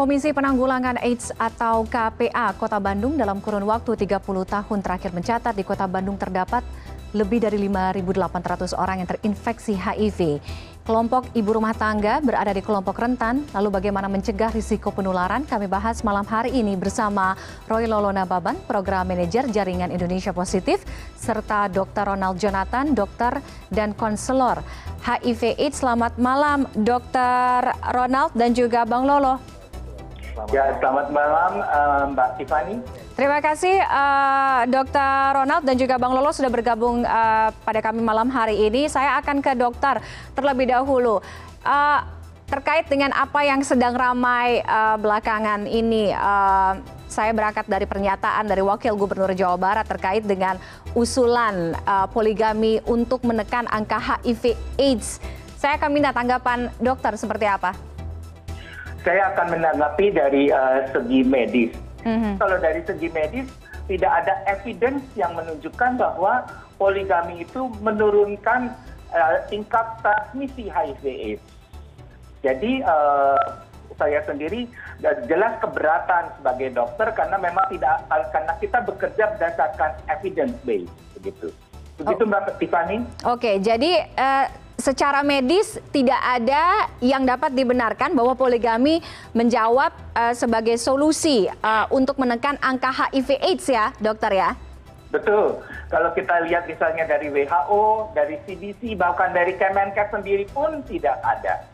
[0.00, 4.16] Komisi Penanggulangan AIDS atau KPA Kota Bandung dalam kurun waktu 30
[4.48, 6.64] tahun terakhir mencatat di Kota Bandung terdapat
[7.12, 10.40] lebih dari 5.800 orang yang terinfeksi HIV.
[10.88, 15.44] Kelompok ibu rumah tangga berada di kelompok rentan, lalu bagaimana mencegah risiko penularan?
[15.44, 17.36] Kami bahas malam hari ini bersama
[17.68, 20.80] Roy Lolona Baban, Program Manajer Jaringan Indonesia Positif,
[21.12, 22.16] serta Dr.
[22.16, 24.64] Ronald Jonathan, dokter dan konselor
[25.04, 25.84] HIV AIDS.
[25.84, 27.68] Selamat malam Dr.
[27.92, 29.49] Ronald dan juga Bang Lolo.
[30.48, 32.80] Ya, selamat malam uh, Mbak Tiffany.
[33.12, 35.36] Terima kasih uh, Dr.
[35.36, 38.88] Ronald dan juga Bang Lolo sudah bergabung uh, pada kami malam hari ini.
[38.88, 40.00] Saya akan ke dokter
[40.32, 41.20] terlebih dahulu.
[41.60, 42.00] Uh,
[42.48, 48.64] terkait dengan apa yang sedang ramai uh, belakangan ini, uh, saya berangkat dari pernyataan dari
[48.64, 50.58] Wakil Gubernur Jawa Barat terkait dengan
[50.96, 55.22] usulan uh, poligami untuk menekan angka HIV/AIDS.
[55.60, 57.89] Saya akan minta tanggapan dokter seperti apa
[59.04, 61.72] saya akan menanggapi dari uh, segi medis.
[62.04, 62.34] Mm-hmm.
[62.40, 63.48] Kalau dari segi medis
[63.88, 66.46] tidak ada evidence yang menunjukkan bahwa
[66.80, 68.72] poligami itu menurunkan
[69.12, 71.44] uh, tingkat transmisi HIV/AIDS.
[72.40, 73.60] Jadi uh,
[74.00, 74.64] saya sendiri
[75.28, 78.00] jelas keberatan sebagai dokter karena memang tidak
[78.32, 80.88] karena kita bekerja berdasarkan evidence base
[81.20, 81.52] begitu.
[82.00, 82.28] Begitu oh.
[82.32, 83.04] Mbak Tiffany?
[83.28, 84.46] Oke, jadi uh,
[84.80, 89.04] secara medis tidak ada yang dapat dibenarkan bahwa poligami
[89.36, 94.50] menjawab uh, sebagai solusi uh, untuk menekan angka HIV/AIDS ya, dokter ya?
[95.10, 95.58] Betul.
[95.90, 101.66] Kalau kita lihat misalnya dari WHO, dari CDC, bahkan dari Kemenkes sendiri pun tidak ada.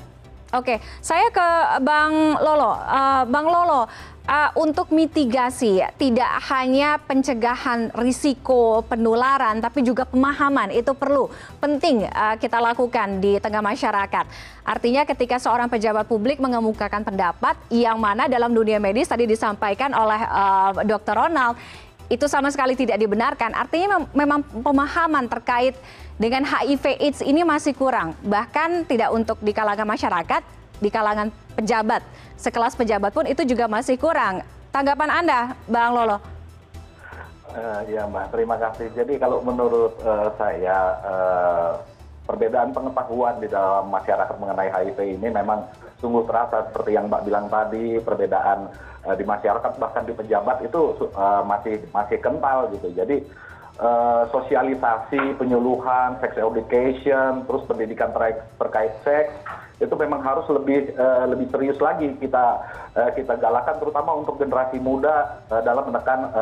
[0.56, 1.48] Oke, saya ke
[1.84, 2.78] Bang Lolo.
[2.80, 3.90] Uh, Bang Lolo,
[4.26, 11.30] uh, untuk mitigasi tidak hanya pencegahan risiko penularan tapi juga pemahaman itu perlu
[11.62, 14.26] penting uh, kita lakukan di tengah masyarakat.
[14.66, 20.20] Artinya ketika seorang pejabat publik mengemukakan pendapat yang mana dalam dunia medis tadi disampaikan oleh
[20.26, 21.14] uh, Dr.
[21.14, 21.56] Ronald
[22.06, 23.50] itu sama sekali tidak dibenarkan.
[23.54, 25.74] Artinya memang pemahaman terkait
[26.16, 28.14] dengan HIV AIDS ini masih kurang.
[28.22, 30.42] Bahkan tidak untuk di kalangan masyarakat,
[30.80, 32.02] di kalangan pejabat.
[32.36, 34.44] Sekelas pejabat pun itu juga masih kurang.
[34.70, 36.18] Tanggapan anda bang lolo?
[37.88, 38.36] Ya mbak.
[38.36, 38.92] Terima kasih.
[38.92, 41.72] Jadi kalau menurut uh, saya uh,
[42.28, 45.64] perbedaan pengetahuan di dalam masyarakat mengenai HIV ini memang
[46.04, 46.68] sungguh terasa.
[46.68, 48.68] Seperti yang mbak bilang tadi perbedaan
[49.08, 52.92] uh, di masyarakat bahkan di pejabat itu uh, masih masih kental gitu.
[52.92, 53.24] Jadi
[53.76, 58.08] Uh, sosialisasi penyuluhan sex education terus pendidikan
[58.56, 59.36] terkait seks
[59.76, 62.44] itu memang harus lebih eh, serius lagi kita
[62.96, 66.32] eh, kita galakan terutama untuk generasi muda eh, dalam menekan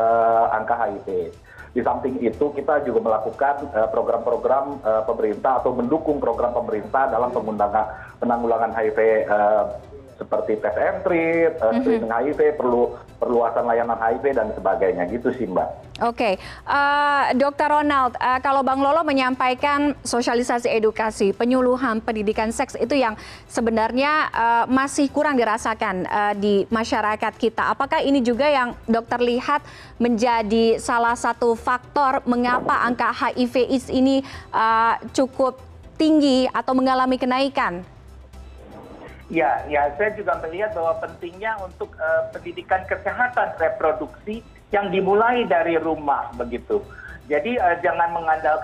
[0.55, 1.07] angka HIV.
[1.75, 7.35] Di samping itu kita juga melakukan program-program pemerintah atau mendukung program pemerintah dalam
[8.23, 9.27] penanggulangan HIV
[10.15, 15.67] seperti tes entry, uh, screening HIV, perlu perluasan layanan HIV dan sebagainya gitu sih mbak.
[16.03, 16.43] Oke, okay.
[16.67, 23.15] uh, Dokter Ronald, uh, kalau Bang Lolo menyampaikan sosialisasi edukasi, penyuluhan pendidikan seks itu yang
[23.47, 27.71] sebenarnya uh, masih kurang dirasakan uh, di masyarakat kita.
[27.71, 29.63] Apakah ini juga yang dokter lihat
[29.95, 34.19] menjadi salah satu faktor mengapa angka HIV/AIDS ini
[34.51, 35.63] uh, cukup
[35.95, 37.94] tinggi atau mengalami kenaikan?
[39.29, 45.77] Ya ya saya juga melihat bahwa pentingnya untuk uh, pendidikan kesehatan reproduksi yang dimulai dari
[45.81, 46.81] rumah begitu.
[47.25, 48.13] Jadi uh, jangan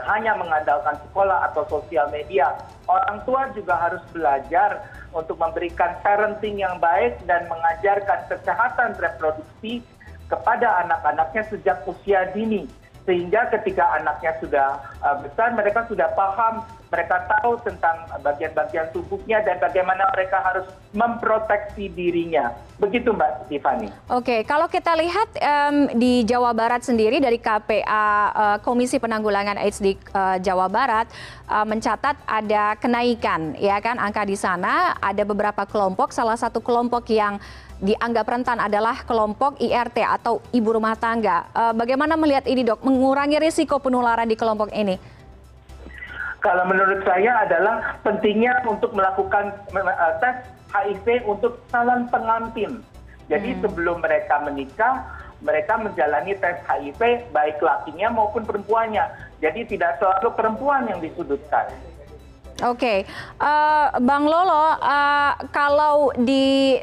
[0.05, 2.53] hanya mengandalkan sekolah atau sosial media.
[2.85, 4.85] Orang tua juga harus belajar
[5.17, 9.81] untuk memberikan parenting yang baik dan mengajarkan kesehatan reproduksi
[10.29, 12.69] kepada anak-anaknya sejak usia dini.
[13.01, 14.67] Sehingga ketika anaknya sudah
[15.01, 20.67] uh, besar mereka sudah paham mereka tahu tentang bagian bagian tubuhnya dan bagaimana mereka harus
[20.91, 22.51] memproteksi dirinya
[22.83, 28.29] begitu mbak tiffany oke kalau kita lihat um, di jawa barat sendiri dari kpa uh,
[28.31, 31.07] eh, komisi penanggulangan aids di uh, jawa barat
[31.47, 37.07] uh, mencatat ada kenaikan ya kan angka di sana ada beberapa kelompok salah satu kelompok
[37.07, 37.39] yang
[37.81, 41.49] dianggap rentan adalah kelompok IRT atau ibu rumah tangga.
[41.73, 45.01] Bagaimana melihat ini dok, mengurangi risiko penularan di kelompok ini?
[46.41, 50.41] Kalau menurut saya adalah pentingnya untuk melakukan uh, tes
[50.73, 52.81] HIV untuk calon pengantin.
[53.29, 53.61] Jadi hmm.
[53.61, 55.05] sebelum mereka menikah,
[55.45, 59.05] mereka menjalani tes HIV baik lakinya maupun perempuannya.
[59.37, 61.69] Jadi tidak selalu perempuan yang disudutkan.
[62.61, 62.99] Oke, okay.
[63.41, 66.77] uh, Bang Lolo, uh, kalau di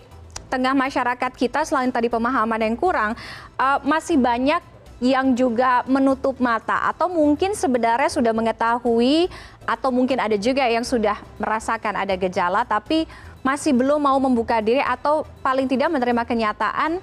[0.51, 3.15] tengah masyarakat kita selain tadi pemahaman yang kurang
[3.61, 4.59] uh, masih banyak
[4.99, 9.31] yang juga menutup mata atau mungkin sebenarnya sudah mengetahui
[9.63, 13.07] atau mungkin ada juga yang sudah merasakan ada gejala tapi
[13.47, 16.99] masih belum mau membuka diri atau paling tidak menerima kenyataan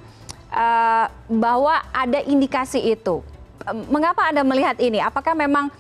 [0.52, 3.24] uh, bahwa ada indikasi itu.
[3.90, 5.02] Mengapa Anda melihat ini?
[5.02, 5.72] Apakah memang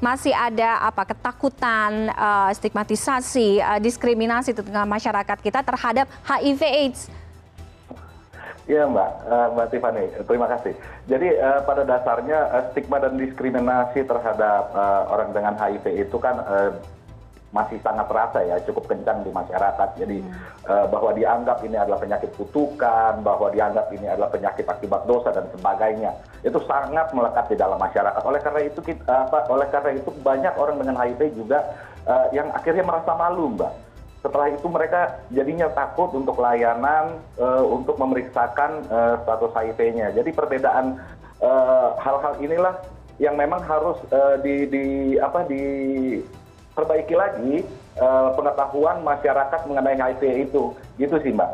[0.00, 7.08] masih ada apa ketakutan, uh, stigmatisasi, uh, diskriminasi di masyarakat kita terhadap HIV/AIDS?
[8.70, 10.78] Iya Mbak, uh, Mbak Tiffany, terima kasih.
[11.10, 14.70] Jadi uh, pada dasarnya uh, stigma dan diskriminasi terhadap
[15.10, 16.38] orang dengan HIV itu kan
[17.50, 19.88] masih sangat terasa ya cukup kencang di masyarakat.
[19.98, 20.22] Jadi
[20.70, 25.50] uh, bahwa dianggap ini adalah penyakit kutukan bahwa dianggap ini adalah penyakit akibat dosa dan
[25.50, 26.14] sebagainya
[26.46, 28.22] itu sangat melekat di dalam masyarakat.
[28.22, 31.58] Oleh karena itu kita, apa oleh karena itu banyak orang dengan HIV juga
[32.30, 33.89] yang akhirnya merasa malu mbak
[34.20, 41.00] setelah itu mereka jadinya takut untuk layanan uh, untuk memeriksakan uh, status HIV-nya jadi perbedaan
[41.96, 42.76] hal-hal uh, inilah
[43.16, 44.84] yang memang harus uh, di, di
[45.16, 45.64] apa di
[46.80, 47.60] perbaiki lagi
[47.98, 51.50] eh, pengetahuan masyarakat mengenai HIV itu gitu sih mbak.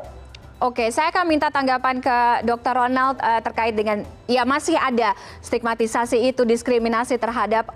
[0.56, 2.72] Oke, saya akan minta tanggapan ke Dr.
[2.72, 5.12] Ronald uh, terkait dengan ya masih ada
[5.44, 7.68] stigmatisasi itu diskriminasi terhadap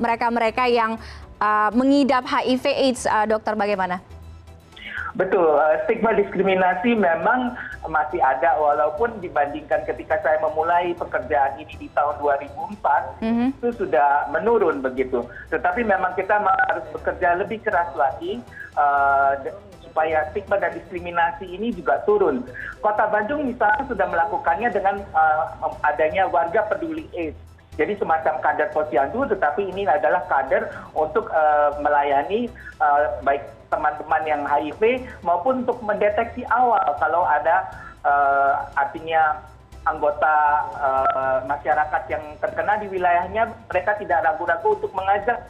[0.00, 0.90] mereka-mereka um, yang
[1.36, 4.00] uh, mengidap HIV/AIDS, uh, dokter bagaimana?
[5.14, 7.54] Betul eh, stigma diskriminasi memang
[7.86, 13.48] masih ada walaupun dibandingkan ketika saya memulai pekerjaan ini di tahun 2004 mm-hmm.
[13.62, 15.22] itu sudah menurun begitu
[15.54, 18.42] tetapi memang kita harus bekerja lebih keras lagi
[18.74, 19.38] uh,
[19.94, 22.42] supaya stigma dan diskriminasi ini juga turun.
[22.82, 25.54] Kota Bandung misalnya sudah melakukannya dengan uh,
[25.86, 27.38] adanya warga peduli AIDS.
[27.78, 30.66] Jadi semacam kader posyandu, tetapi ini adalah kader
[30.98, 32.50] untuk uh, melayani
[32.82, 34.82] uh, baik teman teman yang hiv
[35.26, 37.66] maupun untuk mendeteksi awal kalau ada
[38.06, 39.42] eh, artinya
[39.82, 40.36] anggota
[40.78, 45.42] eh, masyarakat yang terkena di wilayahnya mereka tidak ragu ragu untuk mengajak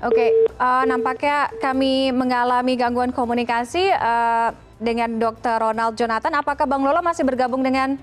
[0.00, 4.48] Oke, uh, nampaknya kami mengalami gangguan komunikasi uh,
[4.80, 5.60] dengan Dr.
[5.60, 6.40] Ronald Jonathan.
[6.40, 8.00] Apakah Bang Lolo masih bergabung dengan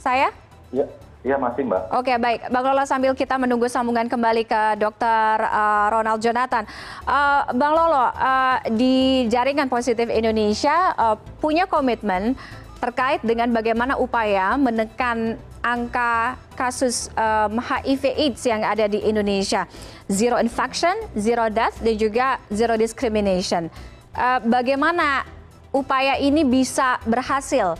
[0.00, 0.32] saya?
[0.72, 0.88] Ya,
[1.26, 1.82] Iya masih Mbak.
[1.98, 5.42] Oke baik, Bang Lolo sambil kita menunggu sambungan kembali ke Dr.
[5.50, 6.62] Uh, Ronald Jonathan.
[7.02, 12.38] Uh, Bang Lolo, uh, di Jaringan Positif Indonesia uh, punya komitmen
[12.78, 19.66] terkait dengan bagaimana upaya menekan angka kasus um, HIV/AIDS yang ada di Indonesia,
[20.06, 23.66] zero infection, zero death, dan juga zero discrimination.
[24.14, 25.26] Uh, bagaimana
[25.74, 27.74] upaya ini bisa berhasil?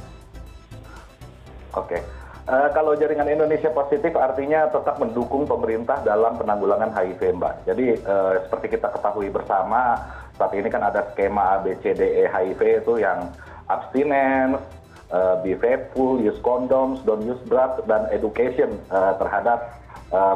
[1.71, 2.03] Oke.
[2.03, 2.18] Okay.
[2.49, 7.69] Eh, kalau jaringan indonesia positif artinya tetap mendukung pemerintah dalam penanggulangan hiv mbak.
[7.69, 10.01] Jadi eh, seperti kita ketahui bersama
[10.41, 13.29] saat ini kan ada skema abcde hiv itu yang
[13.69, 14.65] abstinence
[15.13, 18.81] eh, be faithful use condoms don't use drugs dan education
[19.21, 19.69] terhadap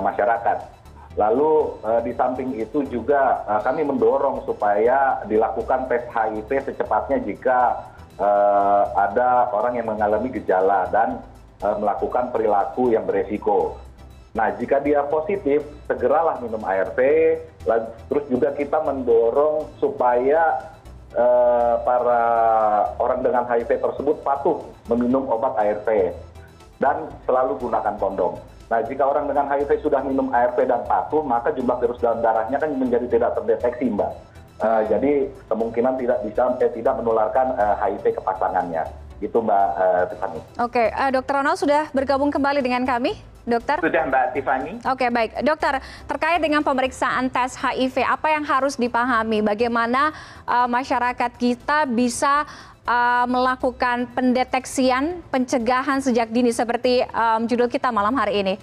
[0.05, 0.69] masyarakat.
[1.17, 7.89] Lalu di samping itu juga kami mendorong supaya dilakukan tes hiv secepatnya jika
[9.01, 11.25] ada orang yang mengalami gejala dan
[11.63, 13.79] melakukan perilaku yang beresiko.
[14.33, 16.99] Nah, jika dia positif, segeralah minum ARV.
[18.09, 20.73] Terus juga kita mendorong supaya
[21.13, 22.23] uh, para
[22.97, 26.17] orang dengan HIV tersebut patuh meminum obat ARV
[26.81, 28.41] dan selalu gunakan kondom.
[28.73, 32.57] Nah, jika orang dengan HIV sudah minum ARV dan patuh, maka jumlah virus dalam darahnya
[32.57, 34.13] kan menjadi tidak terdeteksi, Mbak.
[34.63, 35.13] Uh, jadi
[35.51, 38.87] kemungkinan tidak bisa eh, tidak menularkan HIV ke pasangannya
[39.23, 40.41] itu mbak uh, tiffany.
[40.59, 43.15] Oke uh, dokter ronald sudah bergabung kembali dengan kami
[43.47, 43.79] dokter?
[43.79, 44.83] Sudah mbak tiffany.
[44.83, 45.39] Oke baik.
[45.47, 45.79] Dokter
[46.11, 49.43] terkait dengan pemeriksaan tes hiv apa yang harus dipahami?
[49.43, 50.11] Bagaimana
[50.47, 52.47] uh, masyarakat kita bisa
[52.87, 58.55] uh, melakukan pendeteksian pencegahan sejak dini seperti um, judul kita malam hari ini?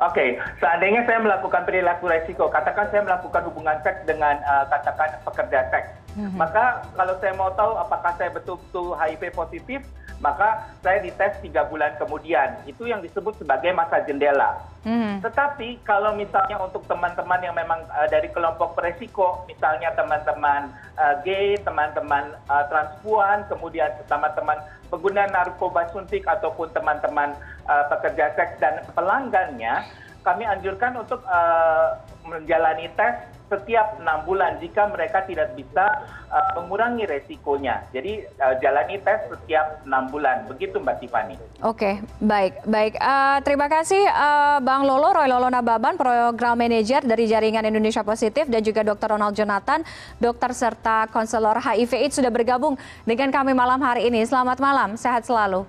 [0.00, 5.60] Oke, seandainya saya melakukan perilaku resiko, katakan saya melakukan hubungan seks dengan uh, katakan pekerja
[5.68, 9.80] seks, maka kalau saya mau tahu apakah saya betul-betul HIV positif,
[10.20, 12.60] maka saya dites tiga bulan kemudian.
[12.68, 14.60] Itu yang disebut sebagai masa jendela.
[14.84, 15.24] Mm-hmm.
[15.24, 21.56] Tetapi kalau misalnya untuk teman-teman yang memang uh, dari kelompok beresiko, misalnya teman-teman uh, gay,
[21.64, 24.60] teman-teman uh, transpuan, kemudian teman-teman
[24.92, 27.32] pengguna narkoba suntik ataupun teman-teman
[27.64, 29.88] uh, pekerja seks dan pelanggannya,
[30.20, 31.96] kami anjurkan untuk uh,
[32.28, 37.82] menjalani tes setiap enam bulan jika mereka tidak bisa uh, mengurangi resikonya.
[37.90, 40.46] Jadi uh, jalani tes setiap enam bulan.
[40.46, 41.34] Begitu Mbak Tiffany.
[41.66, 42.94] Oke, baik, baik.
[43.02, 48.46] Uh, terima kasih uh, Bang Lolo, Roy Lolo Nababan, Program Manager dari Jaringan Indonesia Positif
[48.46, 49.18] dan juga Dr.
[49.18, 49.82] Ronald Jonathan,
[50.22, 54.22] dokter serta konselor HIV AIDS sudah bergabung dengan kami malam hari ini.
[54.22, 55.66] Selamat malam, sehat selalu.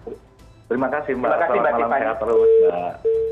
[0.69, 1.27] Terima kasih Mbak.
[1.27, 3.30] Terima kasih Mbak Selamat malam, sehat terus Mbak.